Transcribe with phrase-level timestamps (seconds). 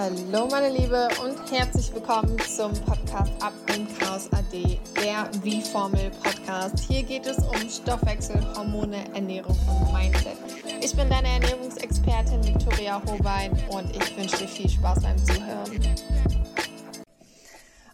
[0.00, 6.78] Hallo meine Liebe und herzlich willkommen zum Podcast Ab im Chaos AD, der Wie-Formel Podcast.
[6.88, 10.38] Hier geht es um Stoffwechsel, Hormone, Ernährung und Mindset.
[10.82, 15.96] Ich bin deine Ernährungsexpertin Victoria Hobein und ich wünsche dir viel Spaß beim Zuhören.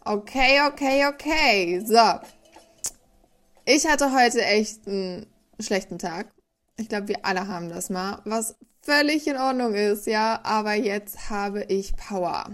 [0.04, 1.82] Okay, okay, okay.
[1.84, 2.20] So.
[3.64, 5.27] Ich hatte heute echt einen
[5.59, 6.32] schlechten Tag.
[6.77, 8.54] Ich glaube, wir alle haben das mal, was
[8.86, 12.46] völlig in Ordnung ist, ja, aber jetzt habe ich Power.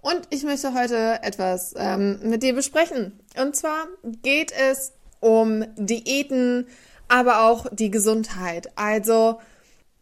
[0.00, 3.18] Und ich möchte heute etwas ähm, mit dir besprechen.
[3.36, 3.88] Und zwar
[4.22, 6.68] geht es um Diäten,
[7.08, 8.70] aber auch die Gesundheit.
[8.76, 9.40] Also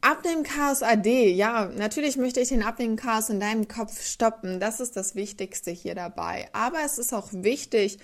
[0.03, 4.61] Abnehmen-Chaos AD, ja, natürlich möchte ich den Abnehmen-Chaos in deinem Kopf stoppen.
[4.61, 6.51] Das ist das Wichtigste hier dabei.
[6.53, 7.99] Aber es ist auch wichtig,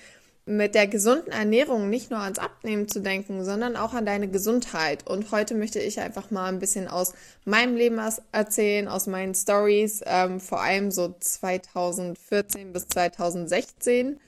[0.51, 5.07] mit der gesunden Ernährung nicht nur ans Abnehmen zu denken, sondern auch an deine Gesundheit.
[5.07, 7.15] Und heute möchte ich einfach mal ein bisschen aus
[7.45, 8.01] meinem Leben
[8.33, 14.19] erzählen, aus meinen Stories, ähm, vor allem so 2014 bis 2016.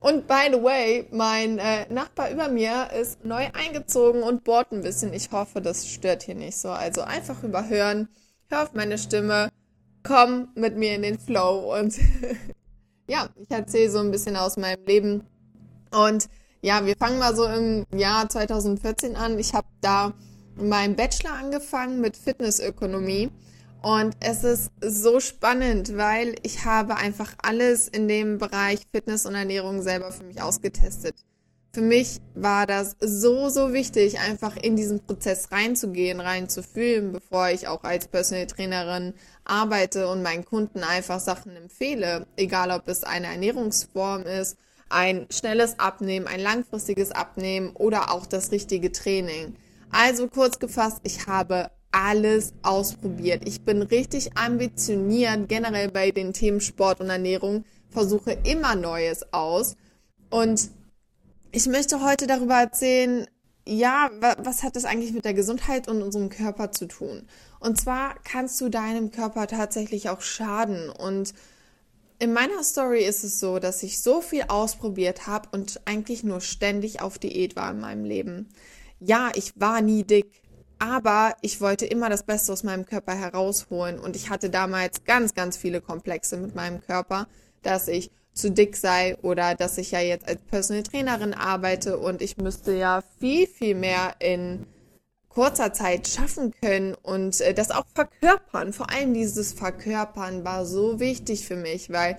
[0.00, 4.82] Und by the way, mein äh, Nachbar über mir ist neu eingezogen und bohrt ein
[4.82, 5.12] bisschen.
[5.12, 6.70] Ich hoffe, das stört hier nicht so.
[6.70, 8.08] Also einfach überhören,
[8.50, 9.50] hör auf meine Stimme,
[10.02, 11.94] komm mit mir in den Flow und
[13.08, 15.22] ja, ich erzähle so ein bisschen aus meinem Leben
[15.94, 16.28] und
[16.64, 19.38] ja, wir fangen mal so im Jahr 2014 an.
[19.38, 20.14] Ich habe da
[20.56, 23.30] meinen Bachelor angefangen mit Fitnessökonomie.
[23.82, 29.34] Und es ist so spannend, weil ich habe einfach alles in dem Bereich Fitness und
[29.34, 31.14] Ernährung selber für mich ausgetestet.
[31.74, 37.68] Für mich war das so, so wichtig, einfach in diesen Prozess reinzugehen, reinzufühlen, bevor ich
[37.68, 39.12] auch als Personal Trainerin
[39.44, 42.26] arbeite und meinen Kunden einfach Sachen empfehle.
[42.36, 44.56] Egal, ob es eine Ernährungsform ist
[44.94, 49.56] ein schnelles Abnehmen, ein langfristiges Abnehmen oder auch das richtige Training.
[49.90, 53.42] Also kurz gefasst, ich habe alles ausprobiert.
[53.46, 59.76] Ich bin richtig ambitioniert generell bei den Themen Sport und Ernährung, versuche immer Neues aus
[60.30, 60.70] und
[61.52, 63.26] ich möchte heute darüber erzählen,
[63.66, 67.26] ja, was hat das eigentlich mit der Gesundheit und unserem Körper zu tun?
[67.60, 71.32] Und zwar kannst du deinem Körper tatsächlich auch schaden und
[72.24, 76.40] in meiner Story ist es so, dass ich so viel ausprobiert habe und eigentlich nur
[76.40, 78.48] ständig auf Diät war in meinem Leben.
[78.98, 80.40] Ja, ich war nie dick,
[80.78, 85.34] aber ich wollte immer das Beste aus meinem Körper herausholen und ich hatte damals ganz,
[85.34, 87.28] ganz viele Komplexe mit meinem Körper,
[87.62, 92.22] dass ich zu dick sei oder dass ich ja jetzt als Personal Trainerin arbeite und
[92.22, 94.66] ich müsste ja viel, viel mehr in
[95.34, 98.72] kurzer Zeit schaffen können und äh, das auch verkörpern.
[98.72, 102.16] Vor allem dieses Verkörpern war so wichtig für mich, weil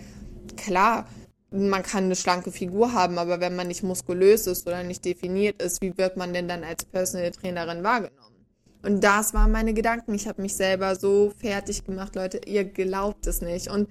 [0.58, 1.08] klar,
[1.52, 5.62] man kann eine schlanke Figur haben, aber wenn man nicht muskulös ist oder nicht definiert
[5.62, 8.36] ist, wie wird man denn dann als Personal Trainerin wahrgenommen?
[8.84, 10.14] Und das waren meine Gedanken.
[10.14, 13.68] Ich habe mich selber so fertig gemacht, Leute, ihr glaubt es nicht.
[13.68, 13.90] Und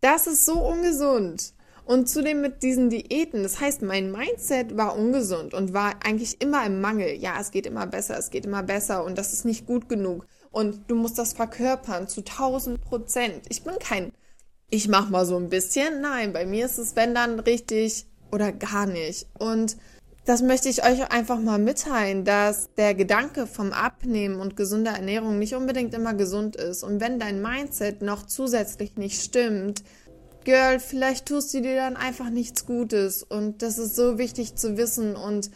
[0.00, 1.54] das ist so ungesund.
[1.86, 6.66] Und zudem mit diesen Diäten, das heißt, mein Mindset war ungesund und war eigentlich immer
[6.66, 7.14] im Mangel.
[7.14, 10.26] Ja, es geht immer besser, es geht immer besser und das ist nicht gut genug.
[10.50, 13.42] Und du musst das verkörpern zu 1000 Prozent.
[13.48, 14.10] Ich bin kein,
[14.68, 16.00] ich mach mal so ein bisschen.
[16.00, 19.28] Nein, bei mir ist es, wenn dann richtig oder gar nicht.
[19.38, 19.76] Und
[20.24, 25.38] das möchte ich euch einfach mal mitteilen, dass der Gedanke vom Abnehmen und gesunder Ernährung
[25.38, 26.82] nicht unbedingt immer gesund ist.
[26.82, 29.84] Und wenn dein Mindset noch zusätzlich nicht stimmt,
[30.46, 33.24] Girl, vielleicht tust du dir dann einfach nichts Gutes.
[33.24, 35.50] Und das ist so wichtig zu wissen und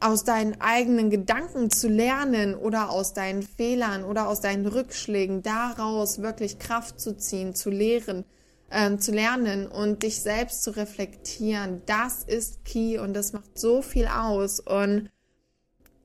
[0.00, 6.22] aus deinen eigenen Gedanken zu lernen oder aus deinen Fehlern oder aus deinen Rückschlägen daraus
[6.22, 8.24] wirklich Kraft zu ziehen, zu lehren,
[8.70, 11.82] äh, zu lernen und dich selbst zu reflektieren.
[11.84, 14.58] Das ist key und das macht so viel aus.
[14.58, 15.10] Und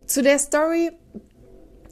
[0.08, 0.92] zu der Story,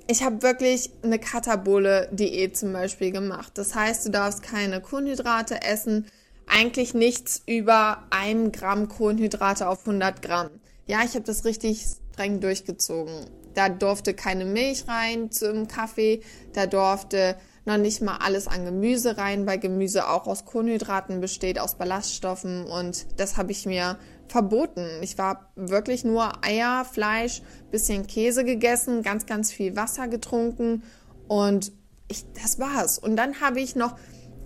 [0.08, 3.58] ich habe wirklich eine katabole Diät zum Beispiel gemacht.
[3.58, 6.08] Das heißt, du darfst keine Kohlenhydrate essen,
[6.48, 10.50] eigentlich nichts über ein Gramm Kohlenhydrate auf 100 Gramm.
[10.86, 13.26] Ja, ich habe das richtig streng durchgezogen.
[13.54, 16.22] Da durfte keine Milch rein zum Kaffee,
[16.54, 17.36] da durfte
[17.66, 22.66] noch nicht mal alles an Gemüse rein, weil Gemüse auch aus Kohlenhydraten besteht, aus Ballaststoffen
[22.66, 23.98] und das habe ich mir
[24.28, 24.86] verboten.
[25.02, 27.42] Ich war wirklich nur Eier, Fleisch,
[27.72, 30.84] bisschen Käse gegessen, ganz, ganz viel Wasser getrunken
[31.28, 31.72] und
[32.10, 33.00] ich, das war's.
[33.00, 33.96] Und dann habe ich noch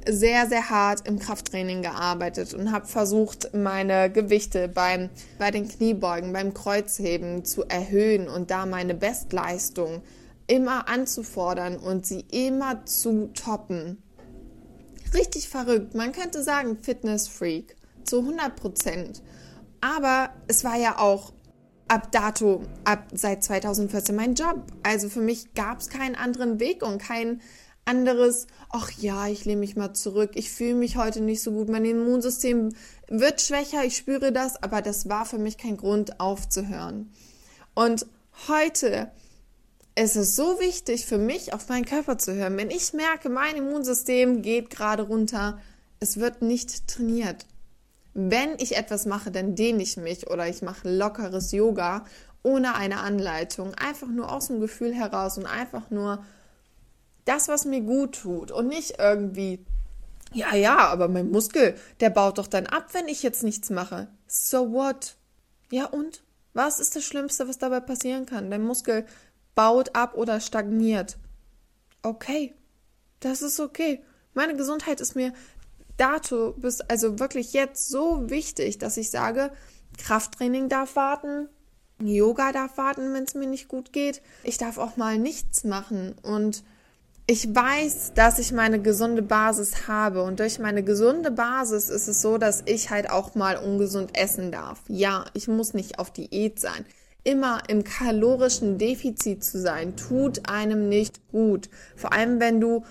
[0.09, 6.33] sehr, sehr hart im Krafttraining gearbeitet und habe versucht, meine Gewichte beim, bei den Kniebeugen,
[6.33, 10.01] beim Kreuzheben zu erhöhen und da meine Bestleistung
[10.47, 14.01] immer anzufordern und sie immer zu toppen.
[15.13, 15.95] Richtig verrückt.
[15.95, 19.21] Man könnte sagen Fitness-Freak zu 100 Prozent.
[19.81, 21.33] Aber es war ja auch
[21.87, 24.63] ab dato, ab seit 2014 mein Job.
[24.83, 27.41] Also für mich gab es keinen anderen Weg und keinen
[27.87, 31.69] Anderes, ach ja, ich lehne mich mal zurück, ich fühle mich heute nicht so gut,
[31.69, 32.73] mein Immunsystem
[33.07, 37.11] wird schwächer, ich spüre das, aber das war für mich kein Grund aufzuhören.
[37.73, 38.05] Und
[38.47, 39.11] heute
[39.95, 42.57] ist es so wichtig für mich, auf meinen Körper zu hören.
[42.57, 45.59] Wenn ich merke, mein Immunsystem geht gerade runter,
[45.99, 47.45] es wird nicht trainiert.
[48.13, 52.05] Wenn ich etwas mache, dann dehne ich mich oder ich mache lockeres Yoga
[52.43, 56.23] ohne eine Anleitung, einfach nur aus dem Gefühl heraus und einfach nur
[57.27, 59.65] das, was mir gut tut und nicht irgendwie,
[60.33, 64.07] ja, ja, aber mein Muskel, der baut doch dann ab, wenn ich jetzt nichts mache.
[64.27, 65.17] So what?
[65.69, 66.23] Ja und?
[66.53, 68.49] Was ist das Schlimmste, was dabei passieren kann?
[68.49, 69.05] Dein Muskel
[69.55, 71.17] baut ab oder stagniert.
[72.01, 72.53] Okay,
[73.19, 74.01] das ist okay.
[74.33, 75.33] Meine Gesundheit ist mir
[75.97, 79.51] dato bis also wirklich jetzt so wichtig, dass ich sage,
[79.97, 81.49] Krafttraining darf warten,
[81.99, 84.21] Yoga darf warten, wenn es mir nicht gut geht.
[84.43, 86.63] Ich darf auch mal nichts machen und
[87.29, 92.21] ich weiß, dass ich meine gesunde Basis habe und durch meine gesunde Basis ist es
[92.21, 94.79] so, dass ich halt auch mal ungesund essen darf.
[94.87, 96.85] Ja, ich muss nicht auf Diät sein.
[97.25, 101.69] Immer im kalorischen Defizit zu sein, tut einem nicht gut.
[101.97, 102.85] Vor allem, wenn du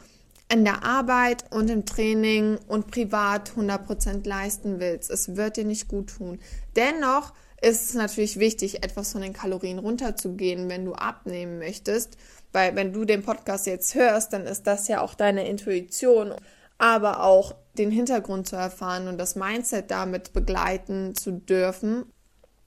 [0.52, 5.10] in der Arbeit und im Training und privat 100% leisten willst.
[5.10, 6.38] Es wird dir nicht gut tun.
[6.76, 12.16] Dennoch ist es natürlich wichtig, etwas von den Kalorien runterzugehen, wenn du abnehmen möchtest.
[12.56, 16.32] Weil wenn du den Podcast jetzt hörst, dann ist das ja auch deine Intuition,
[16.78, 22.06] aber auch den Hintergrund zu erfahren und das Mindset damit begleiten zu dürfen.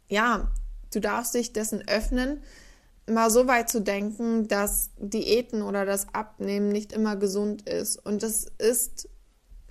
[0.07, 0.51] Ja,
[0.93, 2.43] du darfst dich dessen öffnen,
[3.09, 7.97] mal so weit zu denken, dass Diäten oder das Abnehmen nicht immer gesund ist.
[7.97, 9.09] Und es ist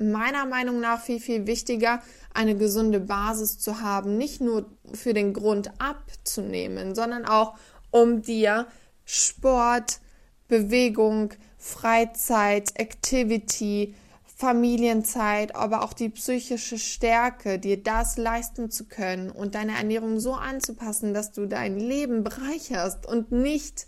[0.00, 2.02] meiner Meinung nach viel, viel wichtiger,
[2.34, 7.56] eine gesunde Basis zu haben, nicht nur für den Grund abzunehmen, sondern auch
[7.92, 8.66] um dir
[9.04, 10.00] Sport,
[10.48, 13.94] Bewegung, Freizeit, Activity,
[14.38, 20.34] Familienzeit, aber auch die psychische Stärke, dir das leisten zu können und deine Ernährung so
[20.34, 23.86] anzupassen, dass du dein Leben bereicherst und nicht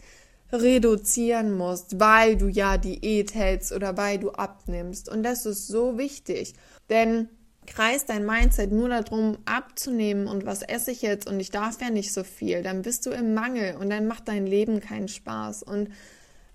[0.53, 5.09] reduzieren musst, weil du ja Diät hältst oder weil du abnimmst.
[5.09, 6.55] Und das ist so wichtig,
[6.89, 7.29] denn
[7.67, 11.91] kreist dein Mindset nur darum, abzunehmen und was esse ich jetzt und ich darf ja
[11.91, 15.63] nicht so viel, dann bist du im Mangel und dann macht dein Leben keinen Spaß.
[15.63, 15.91] Und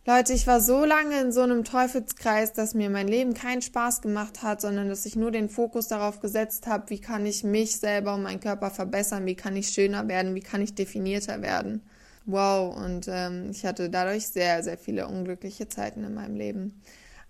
[0.08, 4.04] Leute, ich war so lange in so einem Teufelskreis, dass mir mein Leben keinen Spaß
[4.04, 7.80] gemacht hat, sondern dass ich nur den Fokus darauf gesetzt habe, wie kann ich mich
[7.80, 11.82] selber und meinen Körper verbessern, wie kann ich schöner werden, wie kann ich definierter werden.
[12.28, 16.84] Wow, und ähm, ich hatte dadurch sehr, sehr viele unglückliche Zeiten in meinem Leben.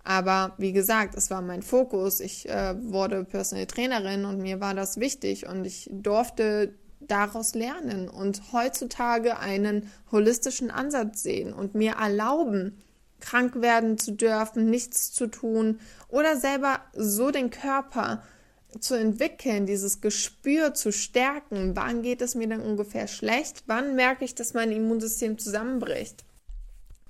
[0.04, 2.20] Aber wie gesagt, es war mein Fokus.
[2.20, 6.74] Ich äh, wurde Personal Trainerin und mir war das wichtig und ich durfte
[7.10, 12.82] daraus lernen und heutzutage einen holistischen Ansatz sehen und mir erlauben,
[13.20, 18.22] krank werden zu dürfen, nichts zu tun oder selber so den Körper
[18.80, 24.24] zu entwickeln, dieses Gespür zu stärken, wann geht es mir denn ungefähr schlecht, wann merke
[24.24, 26.24] ich, dass mein Immunsystem zusammenbricht.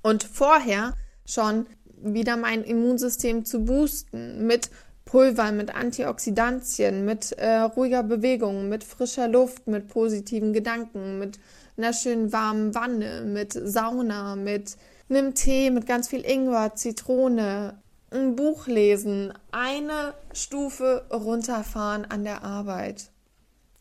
[0.02, 0.94] Und vorher
[1.24, 1.66] schon
[2.00, 4.70] wieder mein Immunsystem zu boosten mit
[5.06, 11.38] Pulver mit Antioxidantien, mit äh, ruhiger Bewegung, mit frischer Luft, mit positiven Gedanken, mit
[11.76, 14.76] einer schönen warmen Wanne, mit Sauna, mit
[15.08, 17.78] einem Tee, mit ganz viel Ingwer, Zitrone,
[18.10, 23.10] ein Buch lesen, eine Stufe runterfahren an der Arbeit.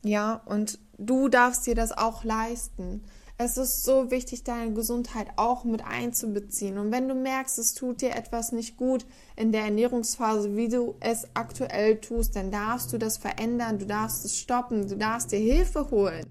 [0.03, 3.03] Ja, und du darfst dir das auch leisten.
[3.37, 6.77] Es ist so wichtig, deine Gesundheit auch mit einzubeziehen.
[6.77, 10.95] Und wenn du merkst, es tut dir etwas nicht gut in der Ernährungsphase, wie du
[11.01, 15.39] es aktuell tust, dann darfst du das verändern, du darfst es stoppen, du darfst dir
[15.39, 16.25] Hilfe holen.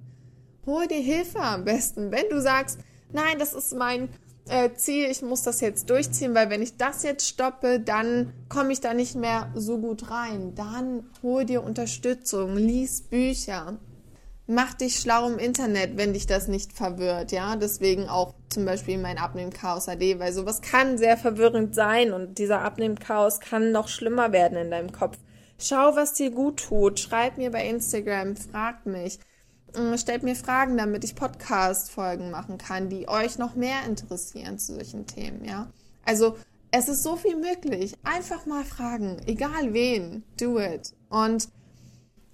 [0.64, 2.11] Hol dir Hilfe am besten.
[2.11, 2.78] Wenn du sagst,
[3.12, 4.08] nein, das ist mein
[4.49, 8.73] äh, Ziel, ich muss das jetzt durchziehen, weil wenn ich das jetzt stoppe, dann komme
[8.73, 10.54] ich da nicht mehr so gut rein.
[10.54, 13.78] Dann hol dir Unterstützung, lies Bücher,
[14.46, 17.56] mach dich schlau im Internet, wenn dich das nicht verwirrt, ja.
[17.56, 22.62] Deswegen auch zum Beispiel mein Abnehmen-Chaos AD, weil sowas kann sehr verwirrend sein und dieser
[22.62, 25.18] Abnehmen-Chaos kann noch schlimmer werden in deinem Kopf.
[25.58, 27.00] Schau, was dir gut tut.
[27.00, 29.18] Schreib mir bei Instagram, frag mich.
[29.74, 34.74] Äh, stellt mir Fragen, damit ich Podcast-Folgen machen kann, die euch noch mehr interessieren zu
[34.74, 35.70] solchen Themen, ja.
[36.04, 36.36] Also,
[36.70, 37.94] es ist so viel möglich.
[38.02, 40.92] Einfach mal fragen, egal wen, do it.
[41.08, 41.48] Und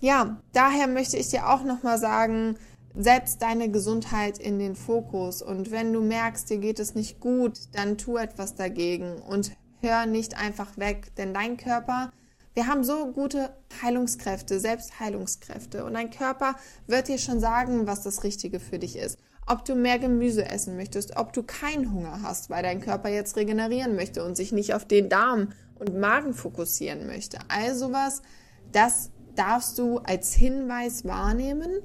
[0.01, 2.57] ja, daher möchte ich dir auch nochmal sagen,
[2.95, 7.59] setz deine Gesundheit in den Fokus und wenn du merkst, dir geht es nicht gut,
[7.73, 12.13] dann tu etwas dagegen und hör nicht einfach weg, denn dein Körper,
[12.55, 18.25] wir haben so gute Heilungskräfte, Selbstheilungskräfte und dein Körper wird dir schon sagen, was das
[18.25, 19.19] Richtige für dich ist.
[19.47, 23.37] ob du mehr Gemüse essen möchtest, ob du keinen Hunger hast, weil dein Körper jetzt
[23.37, 27.39] regenerieren möchte und sich nicht auf den Darm und Magen fokussieren möchte.
[27.49, 28.23] Also was,
[28.71, 31.83] das darfst du als Hinweis wahrnehmen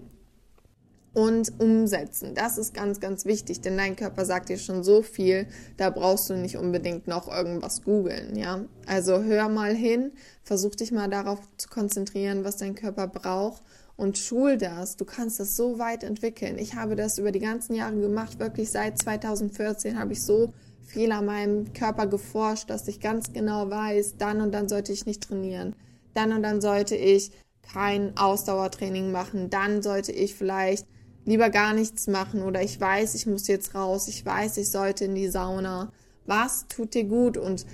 [1.15, 2.35] und umsetzen.
[2.35, 5.47] Das ist ganz, ganz wichtig, denn dein Körper sagt dir schon so viel,
[5.77, 8.65] da brauchst du nicht unbedingt noch irgendwas googeln, ja.
[8.85, 10.11] Also hör mal hin,
[10.43, 13.63] versuch dich mal darauf zu konzentrieren, was dein Körper braucht
[13.95, 14.97] und schul das.
[14.97, 16.57] Du kannst das so weit entwickeln.
[16.59, 21.13] Ich habe das über die ganzen Jahre gemacht, wirklich seit 2014 habe ich so viel
[21.13, 25.23] an meinem Körper geforscht, dass ich ganz genau weiß, dann und dann sollte ich nicht
[25.23, 25.75] trainieren.
[26.15, 27.31] Dann und dann sollte ich
[27.61, 29.49] kein Ausdauertraining machen.
[29.49, 30.87] Dann sollte ich vielleicht
[31.25, 35.05] lieber gar nichts machen oder ich weiß, ich muss jetzt raus, ich weiß, ich sollte
[35.05, 35.91] in die Sauna.
[36.25, 37.65] Was tut dir gut und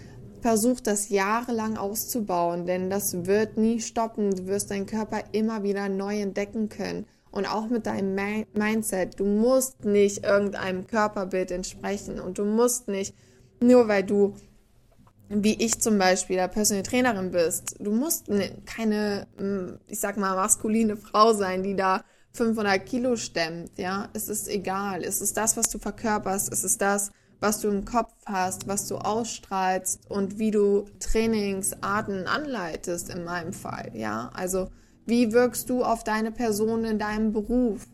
[0.42, 4.32] versuch das jahrelang auszubauen, denn das wird nie stoppen.
[4.32, 7.06] Du wirst deinen Körper immer wieder neu entdecken können.
[7.32, 8.20] Und auch mit deinem
[8.54, 9.18] Mindset.
[9.18, 13.16] Du musst nicht irgendeinem Körperbild entsprechen und du musst nicht,
[13.62, 14.34] nur weil du,
[15.34, 18.28] wie ich zum Beispiel, der Personal Trainerin bist, du musst
[18.66, 19.28] keine,
[19.88, 25.04] ich sag mal, maskuline Frau sein, die da 500 Kilo stemmt, ja, es ist egal.
[25.04, 26.52] Es ist das, was du verkörperst.
[26.52, 32.28] Es ist das, was du im Kopf hast, was du ausstrahlst und wie du Trainingsarten
[32.28, 34.32] anleitest in meinem Fall, ja.
[34.34, 34.70] Also,
[35.06, 37.88] wie wirkst du auf deine Person in deinem Beruf?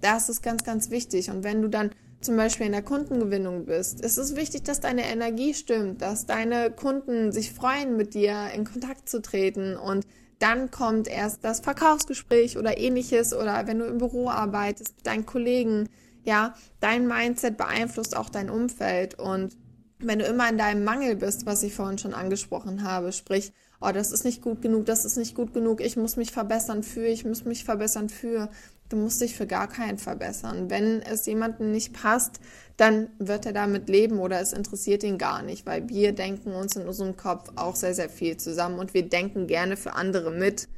[0.00, 1.30] Das ist ganz, ganz wichtig.
[1.30, 1.90] Und wenn du dann
[2.24, 6.70] zum Beispiel in der Kundengewinnung bist, ist es wichtig, dass deine Energie stimmt, dass deine
[6.70, 10.06] Kunden sich freuen, mit dir in Kontakt zu treten und
[10.38, 15.88] dann kommt erst das Verkaufsgespräch oder ähnliches oder wenn du im Büro arbeitest deinen Kollegen.
[16.24, 19.56] Ja, dein Mindset beeinflusst auch dein Umfeld und
[19.98, 23.90] wenn du immer in deinem Mangel bist, was ich vorhin schon angesprochen habe, sprich, oh,
[23.92, 27.06] das ist nicht gut genug, das ist nicht gut genug, ich muss mich verbessern für,
[27.06, 28.48] ich muss mich verbessern für,
[28.92, 30.68] Du musst dich für gar keinen verbessern.
[30.68, 32.40] Wenn es jemandem nicht passt,
[32.76, 36.76] dann wird er damit leben oder es interessiert ihn gar nicht, weil wir denken uns
[36.76, 40.68] in unserem Kopf auch sehr, sehr viel zusammen und wir denken gerne für andere mit.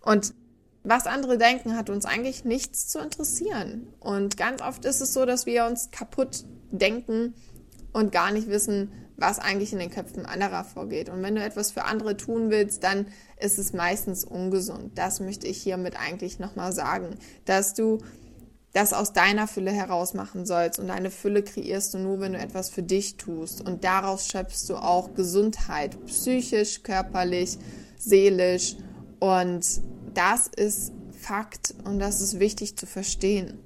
[0.00, 0.34] Und
[0.82, 3.86] was andere denken, hat uns eigentlich nichts zu interessieren.
[4.00, 7.32] Und ganz oft ist es so, dass wir uns kaputt denken
[7.92, 8.90] und gar nicht wissen,
[9.22, 11.08] was eigentlich in den Köpfen anderer vorgeht.
[11.08, 13.06] Und wenn du etwas für andere tun willst, dann
[13.38, 14.98] ist es meistens ungesund.
[14.98, 17.98] Das möchte ich hiermit eigentlich nochmal sagen, dass du
[18.72, 20.80] das aus deiner Fülle heraus machen sollst.
[20.80, 23.60] Und deine Fülle kreierst du nur, wenn du etwas für dich tust.
[23.60, 27.58] Und daraus schöpfst du auch Gesundheit, psychisch, körperlich,
[27.96, 28.76] seelisch.
[29.20, 29.64] Und
[30.14, 33.60] das ist Fakt und das ist wichtig zu verstehen.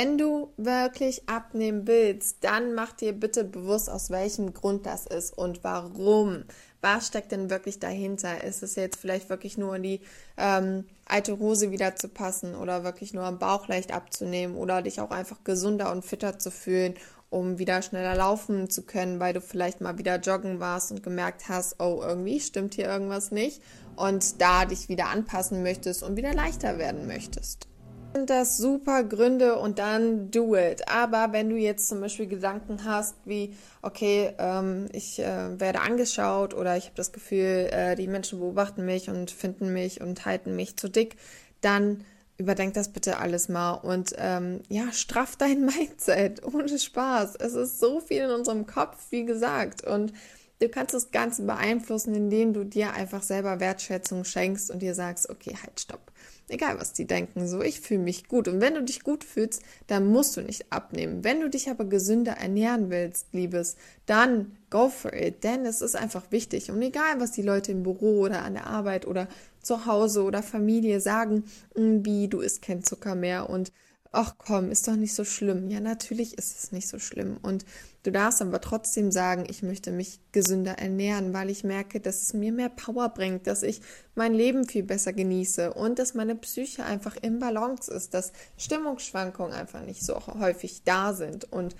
[0.00, 5.36] Wenn du wirklich abnehmen willst, dann mach dir bitte bewusst, aus welchem Grund das ist
[5.36, 6.44] und warum.
[6.80, 8.44] Was steckt denn wirklich dahinter?
[8.44, 10.00] Ist es jetzt vielleicht wirklich nur in die
[10.36, 15.00] ähm, alte Hose wieder zu passen oder wirklich nur am Bauch leicht abzunehmen oder dich
[15.00, 16.94] auch einfach gesunder und fitter zu fühlen,
[17.28, 21.48] um wieder schneller laufen zu können, weil du vielleicht mal wieder joggen warst und gemerkt
[21.48, 23.60] hast, oh, irgendwie stimmt hier irgendwas nicht
[23.96, 27.66] und da dich wieder anpassen möchtest und wieder leichter werden möchtest
[28.14, 30.88] sind das super Gründe und dann do it.
[30.88, 36.54] Aber wenn du jetzt zum Beispiel Gedanken hast, wie, okay, ähm, ich äh, werde angeschaut
[36.54, 40.56] oder ich habe das Gefühl, äh, die Menschen beobachten mich und finden mich und halten
[40.56, 41.16] mich zu dick,
[41.60, 42.04] dann
[42.38, 47.34] überdenk das bitte alles mal und ähm, ja, straff dein Mindset ohne Spaß.
[47.36, 49.84] Es ist so viel in unserem Kopf, wie gesagt.
[49.84, 50.12] Und
[50.60, 55.30] du kannst das Ganze beeinflussen, indem du dir einfach selber Wertschätzung schenkst und dir sagst,
[55.30, 56.12] okay, halt, stopp
[56.50, 58.48] Egal, was die denken, so, ich fühle mich gut.
[58.48, 61.22] Und wenn du dich gut fühlst, dann musst du nicht abnehmen.
[61.22, 65.44] Wenn du dich aber gesünder ernähren willst, Liebes, dann go for it.
[65.44, 66.70] Denn es ist einfach wichtig.
[66.70, 69.28] Und egal, was die Leute im Büro oder an der Arbeit oder
[69.60, 73.70] zu Hause oder Familie sagen, wie du isst kein Zucker mehr und
[74.12, 75.68] ach komm, ist doch nicht so schlimm.
[75.70, 77.36] Ja, natürlich ist es nicht so schlimm.
[77.42, 77.64] Und
[78.02, 82.32] du darfst aber trotzdem sagen, ich möchte mich gesünder ernähren, weil ich merke, dass es
[82.34, 83.80] mir mehr Power bringt, dass ich
[84.14, 89.52] mein Leben viel besser genieße und dass meine Psyche einfach im Balance ist, dass Stimmungsschwankungen
[89.52, 91.76] einfach nicht so häufig da sind und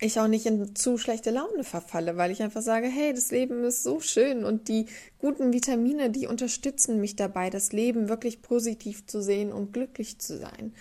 [0.00, 3.64] ich auch nicht in zu schlechte Laune verfalle, weil ich einfach sage, hey, das Leben
[3.64, 4.86] ist so schön und die
[5.18, 10.38] guten Vitamine, die unterstützen mich dabei, das Leben wirklich positiv zu sehen und glücklich zu
[10.38, 10.72] sein.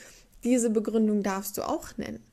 [0.48, 2.24] Diese Begründung darfst du auch nennen.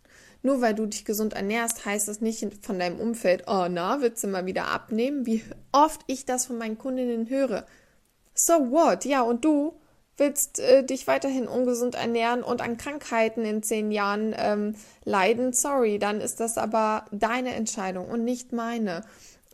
[0.45, 4.23] Nur weil du dich gesund ernährst, heißt das nicht von deinem Umfeld, oh na, willst
[4.23, 5.27] du mal wieder abnehmen?
[5.27, 5.43] Wie
[5.73, 7.67] oft ich das von meinen Kundinnen höre.
[8.33, 9.05] So what?
[9.05, 9.75] Ja, und du
[10.17, 15.53] willst äh, dich weiterhin ungesund ernähren und an Krankheiten in zehn Jahren ähm, leiden?
[15.53, 19.05] Sorry, dann ist das aber deine Entscheidung und nicht meine.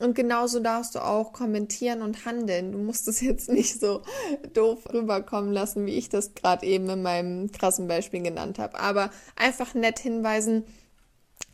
[0.00, 2.72] Und genauso darfst du auch kommentieren und handeln.
[2.72, 4.02] Du musst es jetzt nicht so
[4.54, 8.80] doof rüberkommen lassen, wie ich das gerade eben in meinem krassen Beispiel genannt habe.
[8.80, 10.64] Aber einfach nett hinweisen,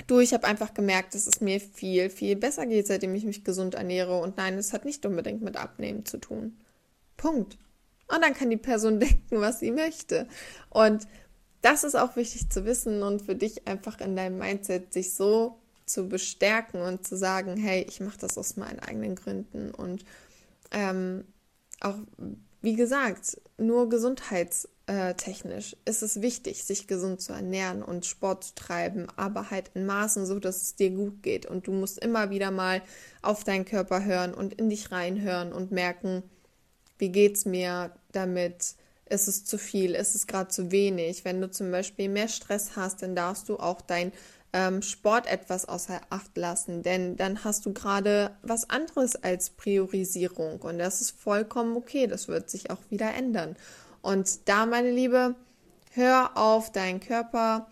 [0.06, 3.44] du, ich habe einfach gemerkt, dass es mir viel, viel besser geht, seitdem ich mich
[3.44, 4.20] gesund ernähre.
[4.20, 6.56] Und nein, es hat nicht unbedingt mit Abnehmen zu tun.
[7.16, 7.58] Punkt.
[8.08, 10.28] Und dann kann die Person denken, was sie möchte.
[10.70, 11.06] Und
[11.62, 15.58] das ist auch wichtig zu wissen und für dich einfach in deinem Mindset sich so
[15.84, 20.04] zu bestärken und zu sagen, hey, ich mache das aus meinen eigenen Gründen und
[20.72, 21.24] ähm,
[21.80, 21.96] auch,
[22.60, 29.06] wie gesagt, nur gesundheitstechnisch ist es wichtig, sich gesund zu ernähren und Sport zu treiben,
[29.16, 32.50] aber halt in Maßen so, dass es dir gut geht und du musst immer wieder
[32.50, 32.82] mal
[33.22, 36.24] auf deinen Körper hören und in dich reinhören und merken,
[36.98, 38.74] wie geht's mir damit,
[39.08, 41.24] ist es zu viel, ist es gerade zu wenig.
[41.24, 44.12] Wenn du zum Beispiel mehr Stress hast, dann darfst du auch dein
[44.52, 50.60] ähm, Sport etwas außer Acht lassen, denn dann hast du gerade was anderes als Priorisierung
[50.60, 53.56] und das ist vollkommen okay, das wird sich auch wieder ändern.
[54.02, 55.34] Und da, meine Liebe,
[55.92, 57.68] hör auf deinen Körper,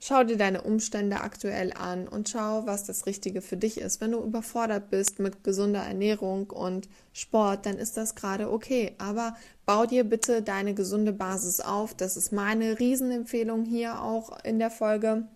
[0.00, 4.00] schau dir deine Umstände aktuell an und schau, was das Richtige für dich ist.
[4.00, 8.94] Wenn du überfordert bist mit gesunder Ernährung und Sport, dann ist das gerade okay.
[8.98, 11.94] Aber bau dir bitte deine gesunde Basis auf.
[11.94, 15.26] Das ist meine Riesenempfehlung hier auch in der Folge.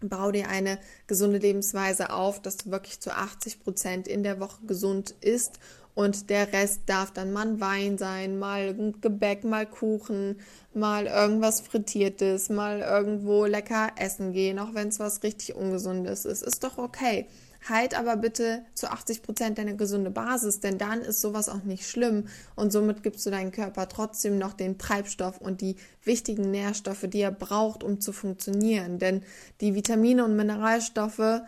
[0.00, 4.66] Bau dir eine gesunde Lebensweise auf, dass du wirklich zu 80 Prozent in der Woche
[4.66, 5.60] gesund isst
[5.94, 10.36] und der Rest darf dann mal Wein sein, mal Gebäck, mal Kuchen,
[10.72, 16.42] mal irgendwas Frittiertes, mal irgendwo lecker essen gehen, auch wenn es was richtig Ungesundes ist.
[16.42, 17.26] Ist doch okay.
[17.68, 21.88] Halt aber bitte zu 80 Prozent deine gesunde Basis, denn dann ist sowas auch nicht
[21.88, 27.04] schlimm und somit gibst du deinem Körper trotzdem noch den Treibstoff und die wichtigen Nährstoffe,
[27.06, 28.98] die er braucht, um zu funktionieren.
[28.98, 29.22] Denn
[29.60, 31.42] die Vitamine und Mineralstoffe,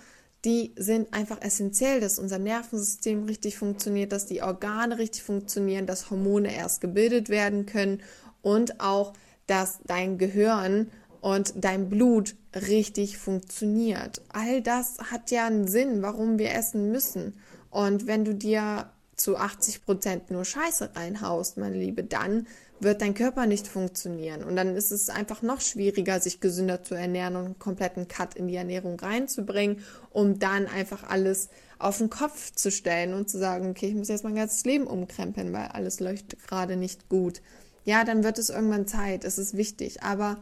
[0.44, 6.10] die sind einfach essentiell, dass unser Nervensystem richtig funktioniert, dass die Organe richtig funktionieren, dass
[6.10, 8.02] Hormone erst gebildet werden können
[8.42, 9.14] und auch,
[9.46, 14.20] dass dein Gehirn und dein Blut richtig funktioniert.
[14.28, 17.34] All das hat ja einen Sinn, warum wir essen müssen.
[17.70, 22.46] Und wenn du dir zu 80 Prozent nur Scheiße reinhaust, meine Liebe, dann
[22.80, 24.42] wird dein Körper nicht funktionieren.
[24.42, 28.34] Und dann ist es einfach noch schwieriger, sich gesünder zu ernähren und einen kompletten Cut
[28.34, 33.38] in die Ernährung reinzubringen, um dann einfach alles auf den Kopf zu stellen und zu
[33.38, 37.42] sagen, okay, ich muss jetzt mein ganzes Leben umkrempeln, weil alles läuft gerade nicht gut.
[37.84, 40.02] Ja, dann wird es irgendwann Zeit, es ist wichtig.
[40.02, 40.38] Aber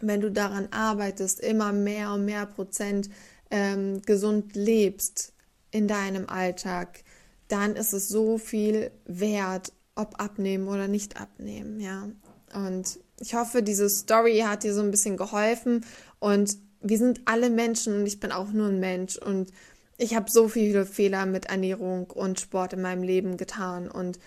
[0.00, 3.10] wenn du daran arbeitest, immer mehr und mehr Prozent
[3.50, 5.32] ähm, gesund lebst
[5.70, 7.04] in deinem Alltag,
[7.48, 12.08] dann ist es so viel wert, ob abnehmen oder nicht abnehmen, ja.
[12.54, 15.84] Und ich hoffe, diese Story hat dir so ein bisschen geholfen.
[16.18, 19.16] Und wir sind alle Menschen und ich bin auch nur ein Mensch.
[19.16, 19.50] Und
[19.96, 23.90] ich habe so viele Fehler mit Ernährung und Sport in meinem Leben getan.
[23.90, 24.18] Und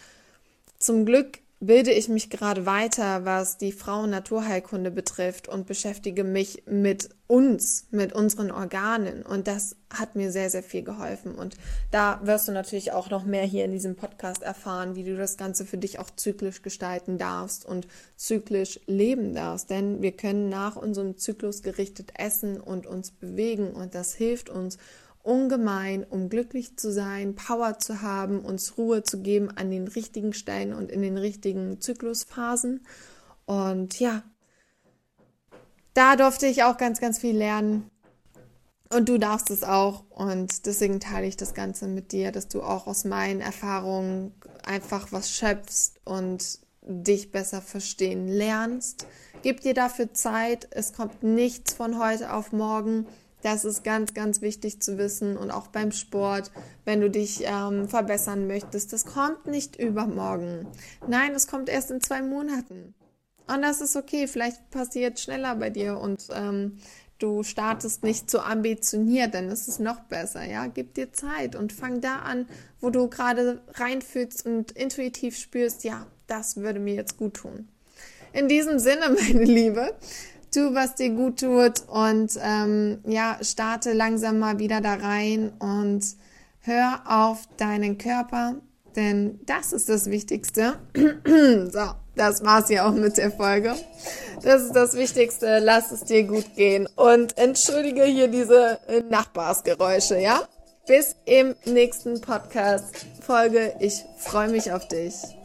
[0.77, 7.09] zum Glück bilde ich mich gerade weiter, was die Frauen-Naturheilkunde betrifft und beschäftige mich mit
[7.25, 9.23] uns, mit unseren Organen.
[9.23, 11.33] Und das hat mir sehr, sehr viel geholfen.
[11.33, 11.57] Und
[11.89, 15.35] da wirst du natürlich auch noch mehr hier in diesem Podcast erfahren, wie du das
[15.35, 19.71] Ganze für dich auch zyklisch gestalten darfst und zyklisch leben darfst.
[19.71, 23.71] Denn wir können nach unserem Zyklus gerichtet essen und uns bewegen.
[23.71, 24.77] Und das hilft uns,
[25.27, 30.33] ungemein, um glücklich zu sein, Power zu haben, uns Ruhe zu geben an den richtigen
[30.33, 32.85] Stellen und in den richtigen Zyklusphasen.
[33.45, 34.23] Und ja,
[35.93, 37.89] da durfte ich auch ganz, ganz viel lernen.
[38.89, 40.05] Und du darfst es auch.
[40.09, 45.11] Und deswegen teile ich das Ganze mit dir, dass du auch aus meinen Erfahrungen einfach
[45.11, 49.07] was schöpfst und dich besser verstehen lernst.
[49.41, 50.69] Gib dir dafür Zeit.
[50.71, 53.07] Es kommt nichts von heute auf morgen.
[53.43, 55.37] Das ist ganz, ganz wichtig zu wissen.
[55.37, 56.51] Und auch beim Sport,
[56.85, 60.67] wenn du dich ähm, verbessern möchtest, das kommt nicht übermorgen.
[61.07, 62.93] Nein, es kommt erst in zwei Monaten.
[63.47, 64.27] Und das ist okay.
[64.27, 66.79] Vielleicht passiert schneller bei dir und ähm,
[67.19, 70.43] du startest nicht so ambitioniert, dann ist es noch besser.
[70.43, 72.47] Ja, gib dir Zeit und fang da an,
[72.79, 77.67] wo du gerade reinfühlst und intuitiv spürst, ja, das würde mir jetzt gut tun.
[78.33, 79.95] In diesem Sinne, meine Liebe,
[80.51, 86.03] tu, was dir gut tut und ähm, ja, starte langsam mal wieder da rein und
[86.61, 88.55] hör auf deinen Körper,
[88.95, 90.75] denn das ist das Wichtigste.
[90.95, 93.75] so, das war's ja auch mit der Folge.
[94.43, 95.59] Das ist das Wichtigste.
[95.59, 98.79] Lass es dir gut gehen und entschuldige hier diese
[99.09, 100.41] Nachbarsgeräusche, ja?
[100.87, 103.73] Bis im nächsten Podcast Folge.
[103.79, 105.36] Ich freue mich auf dich.